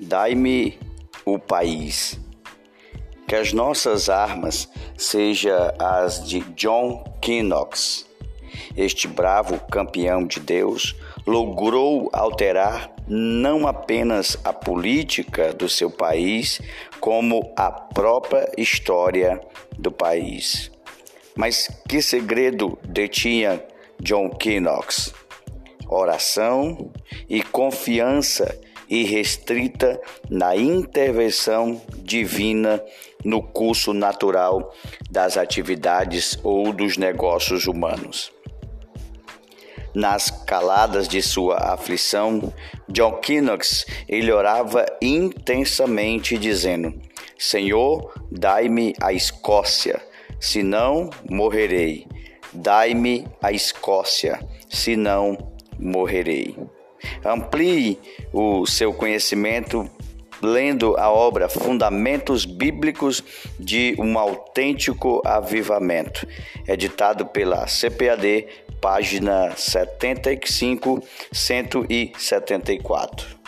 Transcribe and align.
dai-me 0.00 0.78
o 1.24 1.38
país. 1.38 2.18
Que 3.28 3.36
as 3.36 3.52
nossas 3.52 4.08
armas 4.08 4.68
sejam 4.96 5.72
as 5.78 6.26
de 6.26 6.40
John 6.56 7.04
Knox. 7.24 8.06
Este 8.76 9.06
bravo 9.06 9.60
campeão 9.70 10.26
de 10.26 10.40
Deus 10.40 10.96
logrou 11.26 12.08
alterar 12.12 12.92
não 13.06 13.66
apenas 13.66 14.36
a 14.44 14.52
política 14.52 15.52
do 15.52 15.68
seu 15.68 15.90
país, 15.90 16.60
como 17.00 17.52
a 17.56 17.70
própria 17.70 18.50
história 18.56 19.40
do 19.78 19.90
país. 19.90 20.70
Mas 21.36 21.68
que 21.88 22.00
segredo 22.00 22.78
detinha 22.84 23.62
John 24.00 24.30
Knox? 24.30 25.12
Oração 25.88 26.92
e 27.28 27.42
confiança 27.42 28.60
irrestrita 28.90 30.00
na 30.28 30.56
intervenção 30.56 31.80
divina 31.98 32.82
no 33.24 33.40
curso 33.40 33.94
natural 33.94 34.74
das 35.08 35.36
atividades 35.36 36.38
ou 36.42 36.72
dos 36.72 36.96
negócios 36.96 37.66
humanos. 37.66 38.32
Nas 39.94 40.30
caladas 40.30 41.08
de 41.08 41.22
sua 41.22 41.56
aflição, 41.72 42.52
John 42.88 43.20
Knox 43.20 43.86
ele 44.08 44.32
orava 44.32 44.86
intensamente, 45.00 46.38
dizendo: 46.38 46.94
Senhor, 47.38 48.12
dai-me 48.30 48.94
a 49.00 49.12
Escócia, 49.12 50.00
senão 50.38 51.10
morrerei. 51.28 52.06
Dai-me 52.52 53.26
a 53.42 53.52
Escócia, 53.52 54.40
senão 54.68 55.36
morrerei. 55.78 56.56
Amplie 57.24 57.98
o 58.32 58.66
seu 58.66 58.92
conhecimento 58.92 59.88
lendo 60.42 60.96
a 60.96 61.10
obra 61.10 61.48
Fundamentos 61.48 62.44
Bíblicos 62.44 63.22
de 63.58 63.94
um 63.98 64.18
Autêntico 64.18 65.20
Avivamento, 65.24 66.26
editado 66.66 67.26
pela 67.26 67.66
CPAD, 67.66 68.46
página 68.80 69.54
75, 69.56 71.02
174. 71.32 73.39